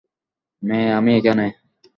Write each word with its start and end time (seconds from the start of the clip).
মে, 0.63 0.79
আমি 0.97 1.11
এখানে। 1.17 1.45